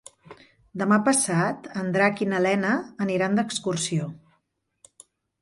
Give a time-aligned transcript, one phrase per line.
[0.81, 2.73] Demà passat en Drac i na Lena
[3.07, 4.09] aniran d'excursió.